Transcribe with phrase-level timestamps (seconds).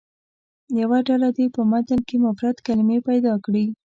[0.81, 3.65] یوه ډله دې په متن کې مفرد کلمې پیدا کړي.